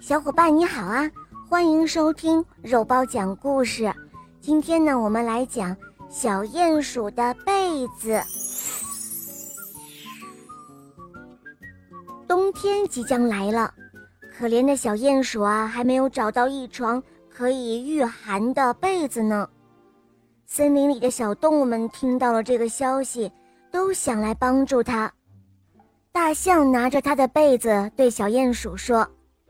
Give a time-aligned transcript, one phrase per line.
[0.00, 1.10] 小伙伴你好啊！
[1.48, 3.92] 欢迎收听肉包讲故事。
[4.40, 5.76] 今天呢，我们来讲
[6.08, 8.20] 小鼹鼠的被子。
[12.26, 13.72] 冬天即将来了，
[14.36, 19.48] 可怜的小鼹鼠啊，还没有找到一床可以御寒的被子呢。
[20.46, 23.30] 森林里的小动物们听到了这个消息，
[23.70, 25.12] 都想来帮助它。
[26.12, 29.08] 大象拿着它的被子对小鼹鼠说。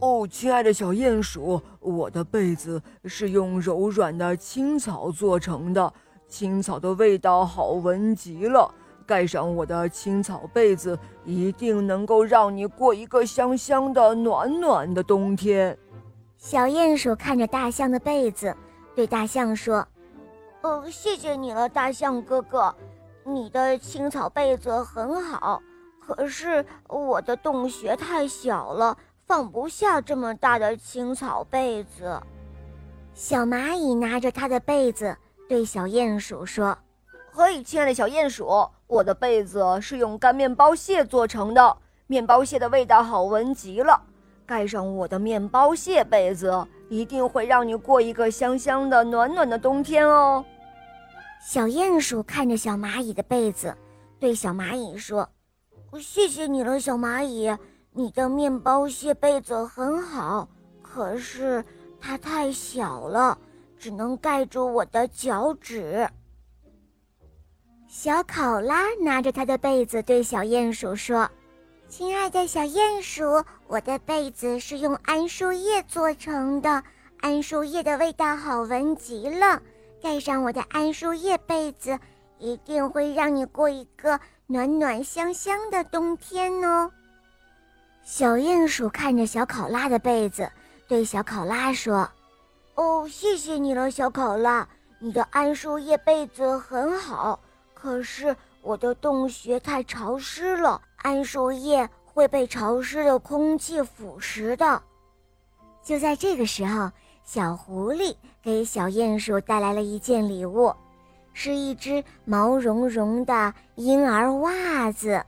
[0.00, 5.92] 哦，亲爱的小鼹鼠，我的被子是用柔软的青草做成的，
[6.28, 8.72] 青草的味道好闻极了。
[9.04, 15.76] 盖上我的青草被子，一定能够让你过一个香香的、暖暖的冬天。
[16.36, 18.54] 小鼹鼠看着大象的被子，
[18.94, 19.84] 对大象说
[20.62, 22.72] ：“哦，谢谢你了，大象哥哥，
[23.24, 25.60] 你的青草被子很好，
[25.98, 28.96] 可是我的洞穴太小了。”
[29.28, 32.18] 放不下这么大的青草被子，
[33.12, 35.14] 小蚂蚁拿着它的被子
[35.46, 36.76] 对小鼹鼠说
[37.30, 41.76] ：“嘿，亲爱的小鼹鼠，我的被子是用干面包屑做成的，
[42.06, 44.00] 面包屑的味道好闻极了。
[44.46, 50.42] 盖上我的面包屑被子，一定会让你过一个香香的、暖暖的冬天哦。”
[51.46, 53.76] 小鼹鼠看着小蚂蚁的被子，
[54.18, 55.28] 对小蚂蚁说
[56.00, 57.54] ：“谢谢你了，小蚂蚁。”
[57.92, 60.48] 你的面包屑被子很好，
[60.82, 61.64] 可是
[62.00, 63.36] 它太小了，
[63.78, 66.08] 只能盖住我的脚趾。
[67.88, 71.28] 小考拉拿着他的被子对小鼹鼠说
[71.88, 76.82] ：“亲爱的小鼹鼠，我的被子是用桉树叶做成的，
[77.22, 79.60] 桉树叶的味道好闻极了。
[80.02, 81.98] 盖上我的桉树叶被子，
[82.38, 86.92] 一定会让你过一个暖暖香香的冬天哦。”
[88.10, 90.50] 小鼹鼠看着小考拉的被子，
[90.88, 92.08] 对小考拉说
[92.74, 94.66] ：“哦，谢谢你了，小考拉，
[94.98, 97.38] 你的桉树叶被子很好。
[97.74, 104.82] 可是我的洞穴太潮湿了，桉树叶会被潮湿的空气腐蚀的。”
[105.84, 106.90] 就在这个时候，
[107.24, 110.74] 小狐狸给小鼹鼠带来了一件礼物，
[111.34, 115.22] 是一只毛茸茸的婴儿袜子。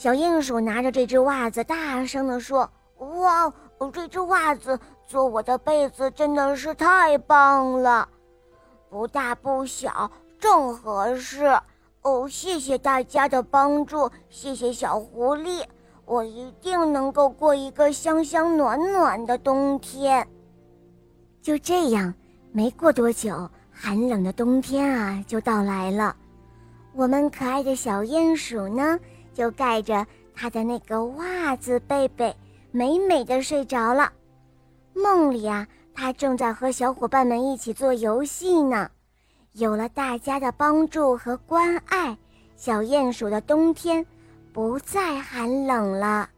[0.00, 2.66] 小鼹鼠拿着这只袜子，大声地说
[3.20, 3.52] ：“哇，
[3.92, 8.08] 这只袜子做我的被子真的是太棒了，
[8.88, 11.54] 不大不小，正合适。
[12.00, 15.62] 哦，谢谢大家的帮助，谢谢小狐狸，
[16.06, 20.26] 我一定能够过一个香香暖暖的冬天。”
[21.42, 22.14] 就这样，
[22.52, 26.16] 没过多久，寒冷的冬天啊就到来了。
[26.94, 28.98] 我们可爱的小鼹鼠呢？
[29.34, 32.34] 就盖着他的那个袜子被被，
[32.70, 34.12] 美美的睡着了。
[34.92, 38.90] 梦里啊，他正在和小伙伴们一起做游戏呢。
[39.52, 42.16] 有了大家的帮助和关爱，
[42.56, 44.06] 小鼹鼠的冬天
[44.52, 46.28] 不再寒冷了。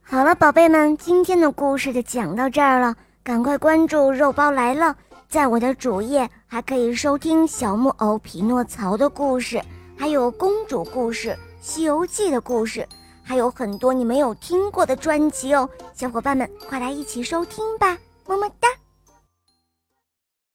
[0.00, 2.96] 好了，宝贝们，今天的故事就讲到这儿了。
[3.22, 4.96] 赶快关注“肉包来了”，
[5.30, 9.62] 在我的主页还可以收听小木偶匹诺曹的故事，
[9.96, 11.28] 还有公主故事。
[11.62, 12.86] 《西游记》的故事，
[13.22, 17.96] 还有很多你没有听过的专辑哦，小伙伴们快来一起收听吧，
[18.26, 18.68] 么么哒。